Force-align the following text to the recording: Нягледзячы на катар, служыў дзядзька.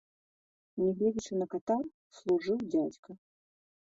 Нягледзячы 0.83 1.33
на 1.41 1.45
катар, 1.53 1.83
служыў 2.19 2.57
дзядзька. 2.71 3.09